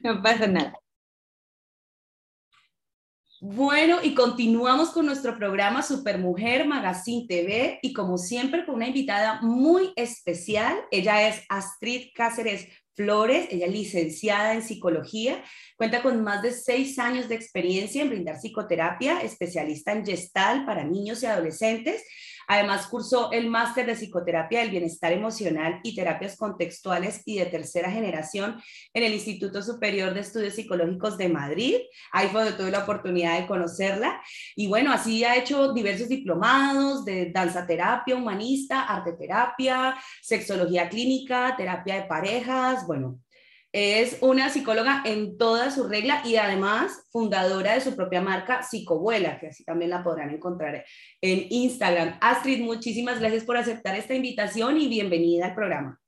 [0.00, 0.72] No pasa nada.
[3.42, 9.40] Bueno, y continuamos con nuestro programa Supermujer Magazine TV y como siempre con una invitada
[9.40, 10.76] muy especial.
[10.90, 15.42] Ella es Astrid Cáceres Flores, ella es licenciada en psicología,
[15.76, 20.84] cuenta con más de seis años de experiencia en brindar psicoterapia, especialista en gestal para
[20.84, 22.04] niños y adolescentes
[22.52, 27.92] Además, cursó el máster de psicoterapia del bienestar emocional y terapias contextuales y de tercera
[27.92, 28.60] generación
[28.92, 31.76] en el Instituto Superior de Estudios Psicológicos de Madrid.
[32.10, 34.20] Ahí fue donde tuve la oportunidad de conocerla.
[34.56, 41.54] Y bueno, así ha hecho diversos diplomados de danza terapia humanista, arte terapia, sexología clínica,
[41.56, 43.20] terapia de parejas, bueno,
[43.72, 49.38] es una psicóloga en toda su regla y además fundadora de su propia marca Psicobuela,
[49.38, 50.84] que así también la podrán encontrar
[51.20, 52.18] en Instagram.
[52.20, 56.00] Astrid, muchísimas gracias por aceptar esta invitación y bienvenida al programa.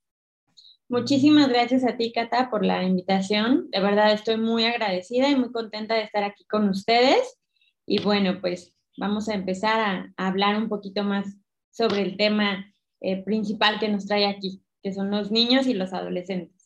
[0.89, 3.71] Muchísimas gracias a ti, Cata, por la invitación.
[3.71, 7.39] De verdad estoy muy agradecida y muy contenta de estar aquí con ustedes.
[7.87, 11.27] Y bueno, pues vamos a empezar a, hablar un poquito más
[11.71, 15.93] sobre el tema eh, principal que nos trae aquí, que son los niños y los
[15.93, 16.62] adolescentes.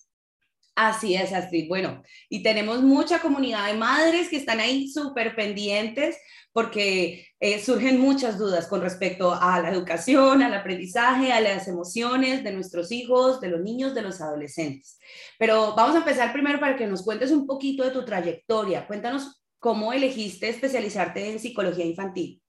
[0.76, 1.68] Así es, Astrid.
[1.68, 6.18] Bueno, y tenemos mucha comunidad de madres que están ahí súper pendientes
[6.52, 12.44] porque eh, surgen muchas dudas con respecto a la educación, al aprendizaje, a las emociones
[12.44, 14.98] de nuestros hijos, de los niños, de los adolescentes.
[15.38, 18.86] Pero vamos a empezar primero para que nos cuentes un poquito de tu trayectoria.
[18.86, 22.42] Cuéntanos cómo elegiste especializarte en psicología infantil.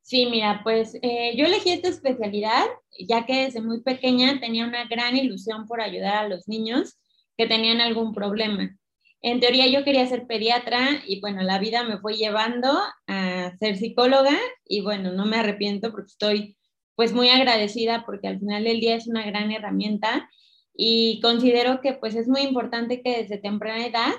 [0.00, 2.64] Sí, mira, pues eh, yo elegí esta especialidad
[2.98, 6.98] ya que desde muy pequeña tenía una gran ilusión por ayudar a los niños
[7.36, 8.76] que tenían algún problema.
[9.20, 13.76] En teoría yo quería ser pediatra y bueno, la vida me fue llevando a ser
[13.76, 16.56] psicóloga y bueno, no me arrepiento porque estoy
[16.96, 20.28] pues muy agradecida porque al final del día es una gran herramienta
[20.74, 24.12] y considero que pues es muy importante que desde temprana edad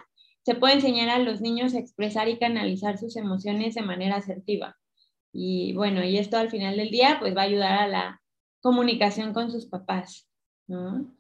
[0.44, 4.78] se pueda enseñar a los niños a expresar y canalizar sus emociones de manera asertiva.
[5.34, 8.22] Y bueno, y esto al final del día pues va a ayudar a la
[8.62, 10.30] comunicación con sus papás,
[10.68, 11.14] ¿no?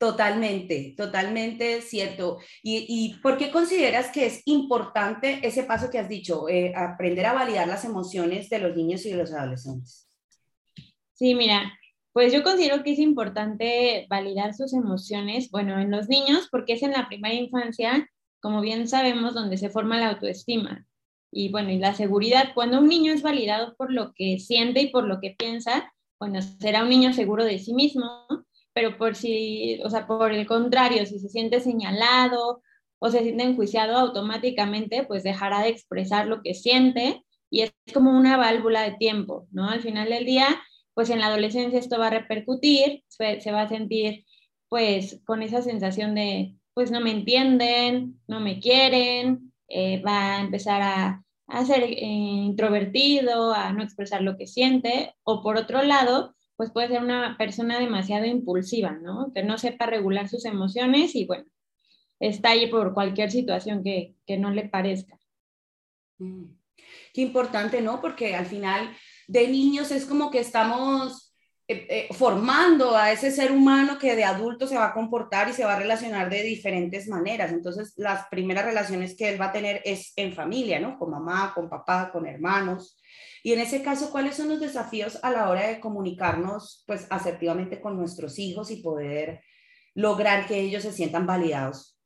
[0.00, 2.38] Totalmente, totalmente cierto.
[2.62, 7.34] ¿Y, por qué consideras que es importante ese paso que has dicho, eh, aprender a
[7.34, 10.08] validar las emociones de los niños y de los adolescentes?
[11.12, 11.78] Sí, mira,
[12.14, 16.82] pues yo considero que es importante validar sus emociones, bueno, en los niños, porque es
[16.82, 18.08] en la primera infancia,
[18.40, 20.86] como bien sabemos, donde se forma la autoestima.
[21.30, 24.90] Y bueno, y la seguridad, cuando un niño es validado por lo que siente y
[24.90, 28.26] por lo que piensa, bueno, será un niño seguro de sí mismo
[28.72, 32.62] pero por si, o sea, por el contrario, si se siente señalado
[32.98, 38.16] o se siente enjuiciado automáticamente, pues dejará de expresar lo que siente y es como
[38.16, 39.68] una válvula de tiempo, ¿no?
[39.68, 40.46] Al final del día,
[40.94, 44.24] pues en la adolescencia esto va a repercutir, se, va a sentir
[44.68, 50.40] pues con esa sensación de, pues no me entienden, no me quieren, eh, va a
[50.40, 55.82] empezar a, a ser eh, introvertido, a no expresar lo que siente, o por otro
[55.82, 59.32] lado, pues puede ser una persona demasiado impulsiva, ¿no?
[59.32, 61.46] Que no sepa regular sus emociones y bueno,
[62.18, 65.18] está ahí por cualquier situación que, no le parezca.
[66.18, 66.52] Mm.
[67.14, 68.02] Qué importante, ¿no?
[68.02, 68.94] Porque al final
[69.26, 71.34] de niños es como que estamos
[71.66, 75.54] eh, eh, formando a ese ser humano que de adulto se va a comportar y
[75.54, 77.52] se va a relacionar de diferentes maneras.
[77.52, 80.98] Entonces, las primeras relaciones que él va a tener es en familia, ¿no?
[80.98, 82.99] Con mamá, con papá, con hermanos.
[83.42, 87.80] Y en ese caso, ¿cuáles son los desafíos a la hora de comunicarnos pues asertivamente
[87.80, 89.42] con nuestros hijos y poder
[89.94, 91.96] lograr que ellos se sientan validados?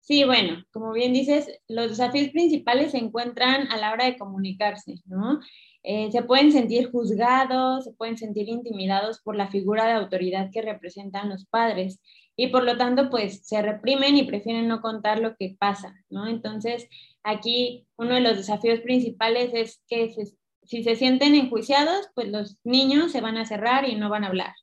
[0.00, 5.00] Sí, bueno, como bien dices, los desafíos principales se encuentran a la hora de comunicarse,
[5.04, 5.40] ¿no?
[5.82, 10.62] Eh, se pueden sentir juzgados, se pueden sentir intimidados por la figura de autoridad que
[10.62, 12.00] representan los padres
[12.36, 16.28] y por lo tanto, pues se reprimen y prefieren no contar lo que pasa, ¿no?
[16.28, 16.88] Entonces,
[17.26, 20.14] Aquí uno de los desafíos principales es que
[20.62, 24.28] si se sienten enjuiciados, pues los niños se van a cerrar y no van a
[24.28, 24.54] hablar,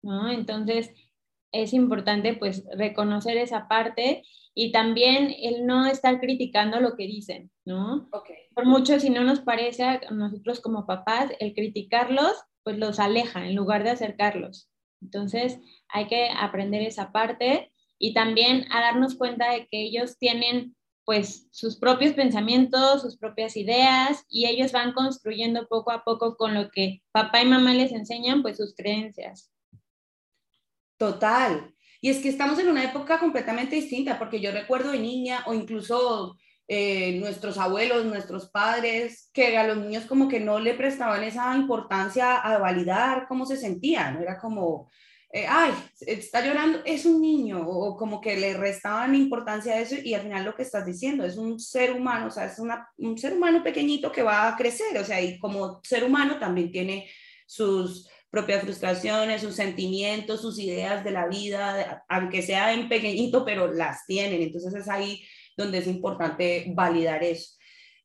[0.00, 0.30] ¿no?
[0.30, 0.92] Entonces
[1.50, 4.22] es importante pues reconocer esa parte
[4.54, 8.08] y también el no estar criticando lo que dicen, ¿no?
[8.54, 13.44] Por mucho si no nos parece a nosotros como papás, el criticarlos pues los aleja
[13.44, 14.70] en lugar de acercarlos.
[15.04, 15.58] Entonces
[15.88, 20.74] hay que aprender esa parte y también a darnos cuenta de que ellos tienen
[21.04, 26.54] pues sus propios pensamientos, sus propias ideas y ellos van construyendo poco a poco con
[26.54, 29.52] lo que papá y mamá les enseñan, pues sus creencias.
[30.96, 31.74] Total.
[32.00, 35.54] Y es que estamos en una época completamente distinta, porque yo recuerdo de niña o
[35.54, 36.36] incluso
[36.66, 41.54] eh, nuestros abuelos, nuestros padres, que a los niños como que no le prestaban esa
[41.54, 44.90] importancia a validar cómo se sentían, era como,
[45.30, 49.96] eh, ay, está llorando, es un niño, o como que le restaban importancia a eso
[50.02, 53.18] y al final lo que estás diciendo es un ser humano, o sea, es un
[53.18, 57.10] ser humano pequeñito que va a crecer, o sea, y como ser humano también tiene
[57.46, 63.70] sus propias frustraciones, sus sentimientos, sus ideas de la vida, aunque sea en pequeñito, pero
[63.70, 65.22] las tienen, entonces es ahí
[65.56, 67.56] donde es importante validar eso.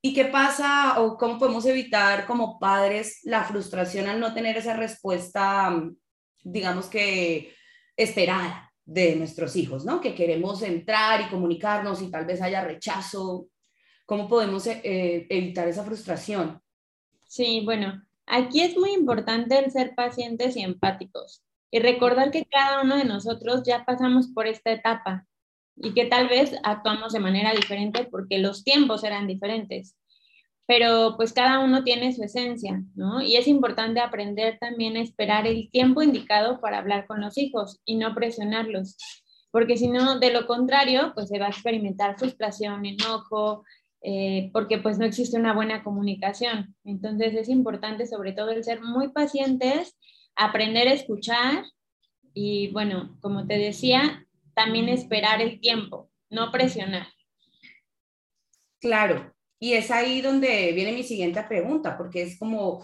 [0.02, 4.76] ¿Y qué pasa o cómo podemos evitar como padres la frustración al no tener esa
[4.76, 5.74] respuesta
[6.44, 7.54] digamos que,
[7.96, 10.02] esperada de nuestros hijos, ¿no?
[10.02, 13.48] Que queremos entrar y comunicarnos y tal vez haya rechazo.
[14.06, 16.62] ¿Cómo podemos eh, eh, evitar esa frustración?
[17.28, 22.82] Sí, bueno, aquí es muy importante el ser pacientes y empáticos y recordar que cada
[22.82, 25.28] uno de nosotros ya pasamos por esta etapa
[25.82, 29.96] y que tal vez actuamos de manera diferente porque los tiempos eran diferentes
[30.70, 33.24] pero pues cada uno tiene su esencia, ¿no?
[33.24, 37.82] Y es importante aprender también a esperar el tiempo indicado para hablar con los hijos
[37.86, 38.96] y no presionarlos,
[39.50, 43.64] porque si no, de lo contrario, pues se va a experimentar frustración, enojo,
[44.04, 46.76] eh, porque pues no existe una buena comunicación.
[46.84, 49.98] Entonces es importante sobre todo el ser muy pacientes,
[50.36, 51.66] aprender a escuchar
[52.36, 54.24] y bueno, como te decía,
[54.60, 57.08] también esperar el tiempo, no presionar.
[58.82, 62.84] Claro, y es ahí donde viene mi siguiente pregunta, porque es como,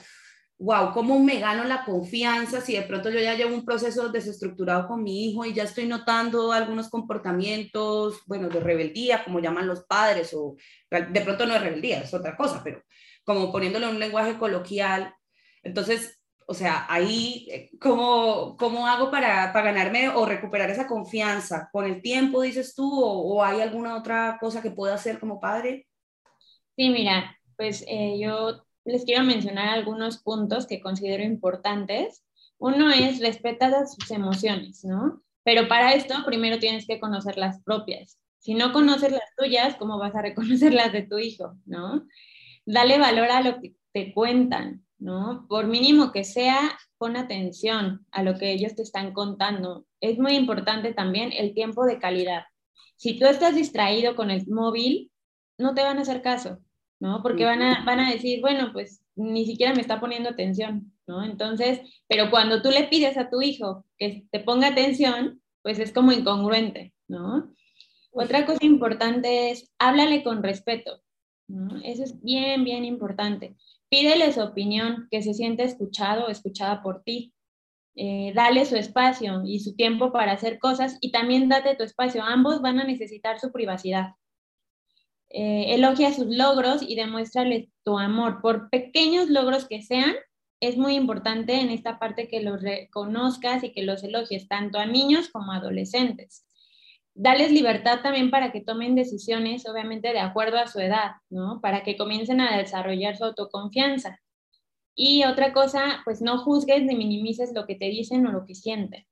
[0.57, 4.87] wow, ¿cómo me gano la confianza si de pronto yo ya llevo un proceso desestructurado
[4.87, 9.83] con mi hijo y ya estoy notando algunos comportamientos, bueno, de rebeldía, como llaman los
[9.83, 10.55] padres, o
[10.89, 12.81] de pronto no es rebeldía, es otra cosa, pero
[13.25, 15.13] como poniéndolo en un lenguaje coloquial.
[15.61, 21.69] Entonces, o sea, ahí, eh, ¿cómo, cómo hago para, para, ganarme o recuperar esa confianza?
[21.71, 25.87] ¿Con el tiempo, dices tú, o, hay alguna otra cosa que pueda hacer como padre?
[26.75, 32.23] Sí, mira, pues eh, yo les quiero mencionar algunos puntos que considero importantes.
[32.59, 35.23] Uno es respetar sus emociones, ¿no?
[35.43, 38.19] Pero para esto primero tienes que conocer las propias.
[38.37, 42.05] Si no conoces las tuyas, ¿cómo vas a reconocer las de tu hijo, ¿no?
[42.65, 45.45] Dale valor a lo que te cuentan, ¿no?
[45.47, 49.85] Por mínimo que sea, pon atención a lo que ellos te están contando.
[50.01, 52.43] Es muy importante también el tiempo de calidad.
[52.97, 55.11] Si tú estás distraído con el móvil,
[55.57, 56.59] no te van a hacer caso.
[56.99, 57.21] ¿no?
[57.21, 61.23] Porque van a, van a decir, bueno, pues ni siquiera me está poniendo atención, ¿no?
[61.23, 65.91] Entonces, pero cuando tú le pides a tu hijo que te ponga atención, pues es
[65.91, 67.53] como incongruente, ¿no?
[68.11, 71.01] Otra cosa importante es, háblale con respeto,
[71.47, 71.79] ¿no?
[71.83, 73.55] Eso es bien, bien importante.
[73.89, 77.33] Pídele su opinión, que se siente escuchado o escuchada por ti.
[77.95, 82.23] Eh, dale su espacio y su tiempo para hacer cosas y también date tu espacio.
[82.23, 84.15] Ambos van a necesitar su privacidad.
[85.29, 90.13] Eh, elogia sus logros y demuéstrale tu amor, por pequeños logros que sean,
[90.61, 94.85] es muy importante en esta parte que los reconozcas y que los elogies, tanto a
[94.85, 96.45] niños como a adolescentes.
[97.17, 101.61] Dales libertad también para que tomen decisiones, obviamente de acuerdo a su edad, ¿no?
[101.61, 104.19] Para que comiencen a desarrollar su autoconfianza.
[104.95, 108.53] Y otra cosa, pues no juzgues ni minimices lo que te dicen o lo que
[108.53, 109.05] sienten.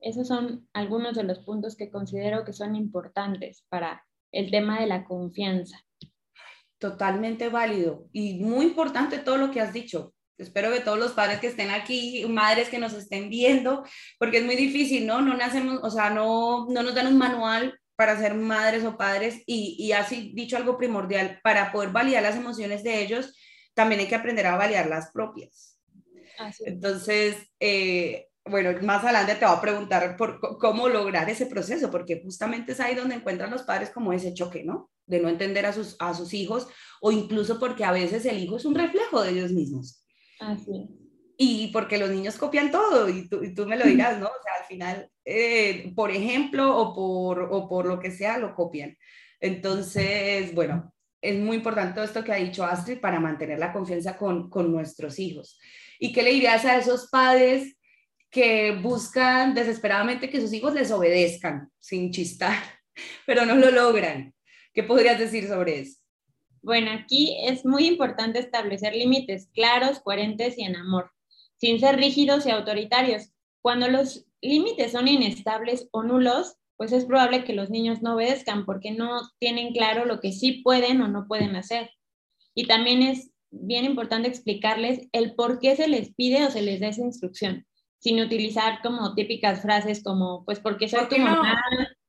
[0.00, 4.86] Esos son algunos de los puntos que considero que son importantes para el tema de
[4.86, 5.78] la confianza.
[6.78, 10.12] Totalmente válido y muy importante todo lo que has dicho.
[10.38, 13.84] Espero que todos los padres que estén aquí, madres que nos estén viendo,
[14.18, 15.20] porque es muy difícil, ¿no?
[15.20, 19.42] No nacemos, o sea, no, no nos dan un manual para ser madres o padres
[19.46, 23.36] y, y así dicho algo primordial, para poder validar las emociones de ellos,
[23.74, 25.78] también hay que aprender a validar las propias.
[26.64, 32.20] Entonces, eh, bueno, más adelante te voy a preguntar por cómo lograr ese proceso, porque
[32.22, 34.90] justamente es ahí donde encuentran los padres como ese choque, ¿no?
[35.06, 36.66] De no entender a sus, a sus hijos
[37.00, 40.01] o incluso porque a veces el hijo es un reflejo de ellos mismos.
[41.36, 44.26] Y porque los niños copian todo y tú, y tú me lo dirás, ¿no?
[44.26, 48.54] O sea, al final, eh, por ejemplo o por, o por lo que sea, lo
[48.54, 48.96] copian.
[49.40, 54.16] Entonces, bueno, es muy importante todo esto que ha dicho Astrid para mantener la confianza
[54.16, 55.58] con, con nuestros hijos.
[55.98, 57.76] ¿Y qué le dirías a esos padres
[58.32, 62.56] que buscan desesperadamente que sus hijos les obedezcan sin chistar,
[63.26, 64.34] pero no lo logran.
[64.72, 66.00] ¿Qué podrías decir sobre eso?
[66.62, 71.10] Bueno, aquí es muy importante establecer límites claros, coherentes y en amor,
[71.56, 73.30] sin ser rígidos y autoritarios.
[73.60, 78.64] Cuando los límites son inestables o nulos, pues es probable que los niños no obedezcan
[78.64, 81.90] porque no tienen claro lo que sí pueden o no pueden hacer.
[82.54, 86.80] Y también es bien importante explicarles el por qué se les pide o se les
[86.80, 87.66] da esa instrucción
[88.02, 91.56] sin utilizar como típicas frases como, pues porque soy tu mamá,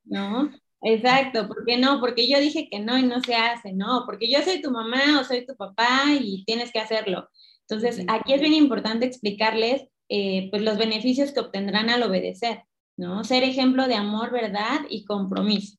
[0.05, 0.51] ¿no?
[0.85, 2.01] Exacto, ¿por qué no?
[2.01, 4.03] Porque yo dije que no y no se hace, ¿no?
[4.05, 7.29] Porque yo soy tu mamá o soy tu papá y tienes que hacerlo.
[7.61, 12.63] Entonces, aquí es bien importante explicarles eh, pues los beneficios que obtendrán al obedecer,
[12.97, 13.23] ¿no?
[13.23, 15.77] Ser ejemplo de amor, verdad y compromiso.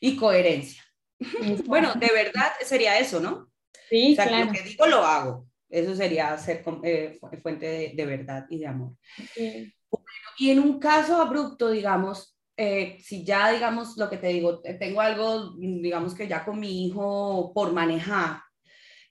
[0.00, 0.82] Y coherencia.
[1.66, 3.50] bueno, de verdad sería eso, ¿no?
[3.90, 4.46] Sí, o sea, claro.
[4.46, 5.46] lo que digo lo hago.
[5.68, 8.96] Eso sería ser eh, fuente de, verdad y de amor.
[10.38, 15.00] y en un caso abrupto, digamos, eh, si ya, digamos, lo que te digo, tengo
[15.00, 18.42] algo, digamos que ya con mi hijo por manejar,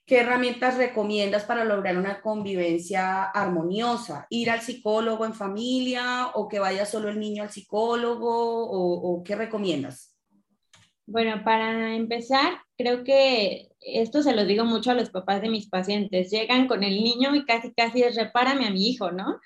[0.06, 4.26] ¿qué herramientas recomiendas para lograr una convivencia armoniosa?
[4.30, 9.36] ¿Ir al psicólogo en familia o que vaya solo el niño al psicólogo o, qué
[9.36, 10.16] recomiendas?
[11.06, 15.68] Bueno, para empezar, creo que esto se lo digo mucho a los papás de mis
[15.68, 16.30] pacientes.
[16.30, 19.38] Llegan con el niño y casi, casi es repárame a mi hijo, ¿no?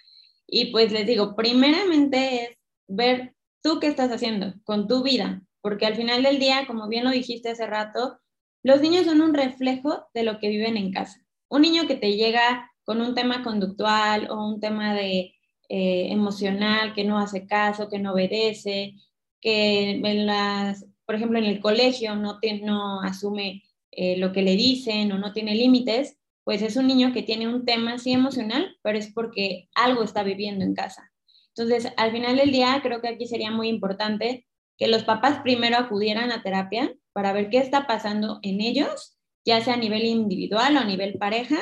[0.46, 3.34] Y pues les digo, primeramente es ver
[3.68, 7.10] tú qué estás haciendo con tu vida, porque al final del día, como bien lo
[7.10, 8.18] dijiste hace rato,
[8.62, 11.20] los niños son un reflejo de lo que viven en casa.
[11.50, 15.34] Un niño que te llega con un tema conductual o un tema de
[15.68, 18.94] eh, emocional, que no hace caso, que no obedece,
[19.38, 24.56] que en las, por ejemplo, en el colegio no, no asume eh, lo que le
[24.56, 28.78] dicen o no tiene límites, pues es un niño que tiene un tema sí emocional,
[28.80, 31.12] pero es porque algo está viviendo en casa.
[31.58, 34.46] Entonces, al final del día, creo que aquí sería muy importante
[34.76, 39.60] que los papás primero acudieran a terapia para ver qué está pasando en ellos, ya
[39.60, 41.56] sea a nivel individual o a nivel pareja,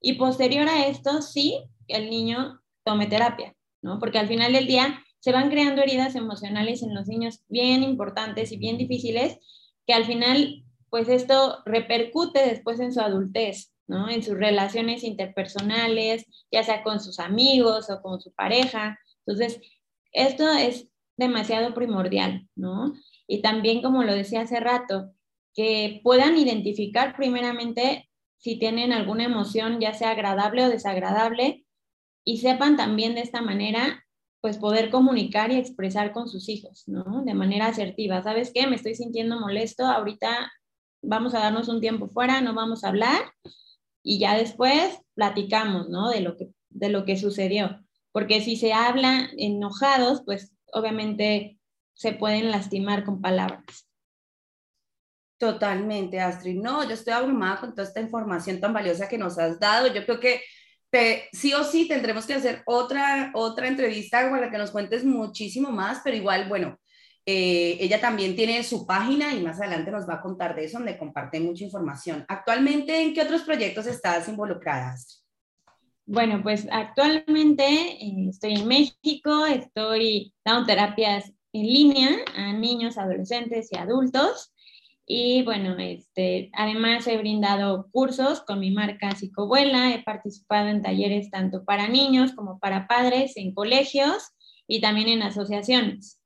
[0.00, 4.00] y posterior a esto, sí, el niño tome terapia, ¿no?
[4.00, 8.50] Porque al final del día se van creando heridas emocionales en los niños bien importantes
[8.50, 9.38] y bien difíciles,
[9.86, 14.08] que al final, pues esto repercute después en su adultez, ¿no?
[14.08, 18.98] En sus relaciones interpersonales, ya sea con sus amigos o con su pareja.
[19.26, 19.60] Entonces,
[20.12, 22.94] esto es demasiado primordial, ¿no?
[23.26, 25.12] Y también, como lo decía hace rato,
[25.54, 31.64] que puedan identificar primeramente si tienen alguna emoción, ya sea agradable o desagradable,
[32.24, 34.04] y sepan también de esta manera,
[34.40, 37.22] pues poder comunicar y expresar con sus hijos, ¿no?
[37.24, 38.22] De manera asertiva.
[38.22, 38.66] ¿Sabes qué?
[38.66, 40.52] Me estoy sintiendo molesto, ahorita
[41.02, 43.22] vamos a darnos un tiempo fuera, no vamos a hablar,
[44.02, 46.10] y ya después platicamos, ¿no?
[46.10, 47.85] De lo que, de lo que sucedió.
[48.16, 51.58] Porque si se habla enojados, pues obviamente
[51.92, 53.90] se pueden lastimar con palabras.
[55.36, 56.58] Totalmente, Astrid.
[56.58, 59.92] No, yo estoy abrumada con toda esta información tan valiosa que nos has dado.
[59.92, 60.40] Yo creo que
[61.30, 66.00] sí o sí tendremos que hacer otra, otra entrevista para que nos cuentes muchísimo más,
[66.02, 66.78] pero igual, bueno,
[67.26, 70.78] eh, ella también tiene su página y más adelante nos va a contar de eso,
[70.78, 72.24] donde comparte mucha información.
[72.28, 75.25] Actualmente, ¿en qué otros proyectos estás involucrada, Astrid?
[76.08, 83.68] Bueno, pues actualmente eh, estoy en México, estoy dando terapias en línea a niños, adolescentes
[83.72, 84.52] y adultos.
[85.04, 91.28] Y bueno, este, además he brindado cursos con mi marca Psicobuela, he participado en talleres
[91.30, 94.30] tanto para niños como para padres en colegios
[94.68, 96.20] y también en asociaciones.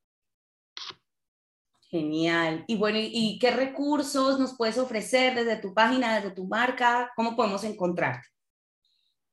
[1.90, 2.64] Genial.
[2.66, 7.10] Y bueno, ¿y qué recursos nos puedes ofrecer desde tu página, desde tu marca?
[7.16, 8.28] ¿Cómo podemos encontrarte?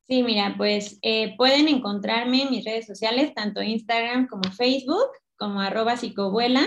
[0.07, 5.59] Sí, mira, pues eh, pueden encontrarme en mis redes sociales, tanto Instagram como Facebook, como
[5.59, 6.65] arroba psicobuela.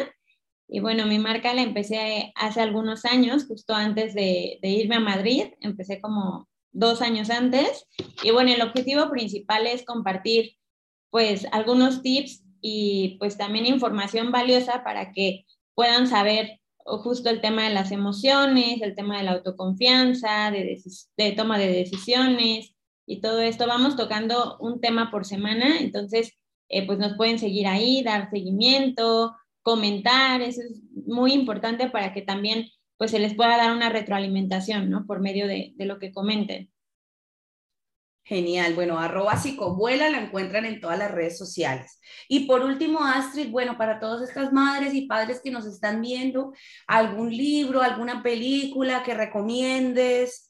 [0.69, 5.47] Y bueno, mi marca la empecé hace algunos años, justo antes de, irme a Madrid,
[5.61, 7.87] empecé como dos años antes.
[8.23, 10.57] Y bueno, el objetivo principal es compartir
[11.09, 17.65] pues algunos tips y pues también información valiosa para que puedan saber justo el tema
[17.65, 22.75] de las emociones, el tema de la autoconfianza, de toma de decisiones,
[23.11, 23.67] y todo esto.
[23.67, 26.39] Vamos tocando un tema por semana, entonces
[26.69, 32.23] eh, pues nos pueden seguir ahí, dar seguimiento, comentar, eso es muy importante para que
[32.23, 35.07] también pues se les pueda dar una retroalimentación, ¿no?
[35.07, 36.71] Por medio de, de lo que comenten.
[38.23, 42.01] Genial, bueno, arroba psicobuela la encuentran en todas las redes sociales.
[42.29, 46.53] Y por último, Astrid, bueno, para todas estas madres y padres que nos están viendo,
[46.87, 50.50] algún libro, alguna película que recomiendes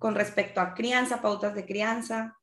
[0.00, 2.34] con respecto a crianza, pautas de crianza?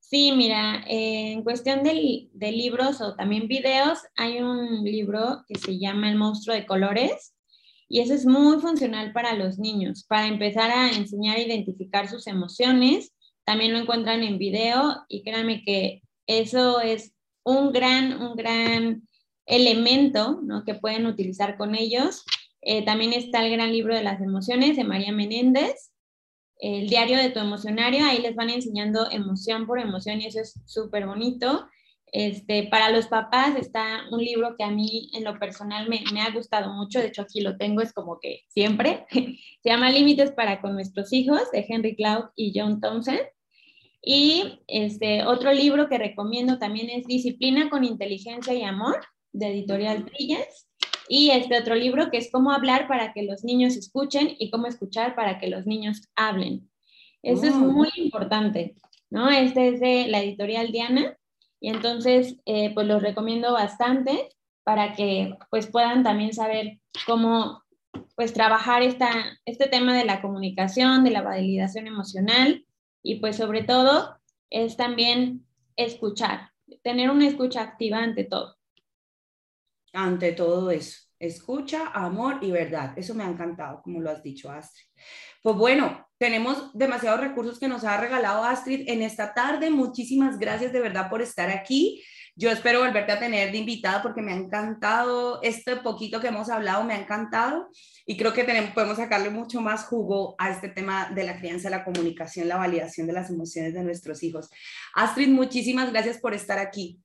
[0.00, 5.78] Sí, mira, en cuestión de, de, libros o también videos, hay un libro que se
[5.78, 7.34] llama El monstruo de colores
[7.88, 12.26] y ese es muy funcional para los niños, para empezar a enseñar a identificar sus
[12.26, 13.14] emociones.
[13.44, 17.14] También lo encuentran en video y créanme que eso es
[17.44, 19.08] un gran, un gran
[19.46, 20.64] elemento ¿no?
[20.64, 22.24] que pueden utilizar con ellos.
[22.62, 25.93] Eh, también está el gran libro de las emociones de María Menéndez
[26.60, 30.60] el diario de tu emocionario, ahí les van enseñando emoción por emoción y eso es
[30.64, 31.68] súper bonito.
[32.12, 36.20] Este, para los papás está un libro que a mí en lo personal me, me,
[36.20, 40.30] ha gustado mucho, de hecho aquí lo tengo, es como que siempre, se llama Límites
[40.30, 43.18] para con nuestros hijos, de Henry Cloud y John Thompson.
[44.00, 49.00] Y este, otro libro que recomiendo también es Disciplina con Inteligencia y Amor,
[49.32, 50.68] de Editorial Trillas.
[51.08, 54.66] Y este otro libro que es Cómo hablar para que los niños escuchen y cómo
[54.66, 56.70] escuchar para que los niños hablen.
[57.22, 57.66] Eso es mm.
[57.66, 58.74] muy importante,
[59.10, 59.30] ¿no?
[59.30, 61.16] Este es de la editorial Diana
[61.60, 64.28] y entonces eh, pues los recomiendo bastante
[64.64, 67.62] para que pues puedan también saber cómo
[68.16, 69.10] pues trabajar esta,
[69.44, 72.64] este tema de la comunicación, de la validación emocional
[73.02, 74.16] y pues sobre todo
[74.50, 75.46] es también
[75.76, 76.50] escuchar,
[76.82, 78.56] tener una escucha activa ante todo.
[79.94, 82.92] Ante todo eso, escucha, amor y verdad.
[82.96, 84.86] Eso me ha encantado, como lo has dicho, Astrid.
[85.40, 89.70] Pues bueno, tenemos demasiados recursos que nos ha regalado Astrid en esta tarde.
[89.70, 92.02] Muchísimas gracias de verdad por estar aquí.
[92.36, 96.50] Yo espero volverte a tener de invitada porque me ha encantado este poquito que hemos
[96.50, 97.68] hablado, me ha encantado
[98.04, 101.70] y creo que tenemos, podemos sacarle mucho más jugo a este tema de la crianza,
[101.70, 104.50] la comunicación, la validación de las emociones de nuestros hijos.
[104.94, 107.03] Astrid, muchísimas gracias por estar aquí.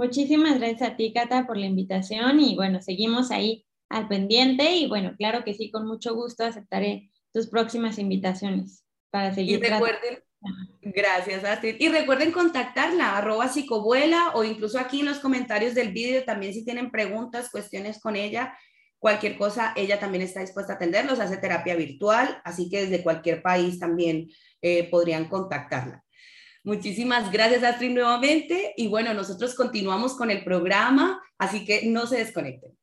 [0.00, 4.88] Muchísimas gracias a ti, Cata, por la invitación y bueno, seguimos ahí al pendiente y
[4.88, 9.58] bueno, claro que sí, con mucho gusto aceptaré tus próximas invitaciones para seguir.
[9.58, 10.22] Y recuerden,
[10.80, 11.76] Gracias, Astrid.
[11.78, 16.64] Y recuerden contactarla, arroba psicobuela o incluso aquí en los comentarios del vídeo también si
[16.64, 18.56] tienen preguntas, cuestiones con ella,
[18.98, 23.42] cualquier cosa, ella también está dispuesta a atenderlos, hace terapia virtual, así que desde cualquier
[23.42, 24.28] país también
[24.62, 26.02] eh, podrían contactarla.
[26.62, 28.74] Muchísimas gracias, Astrid, nuevamente.
[28.76, 32.79] Y bueno, nosotros continuamos con el programa, así que no se desconecten.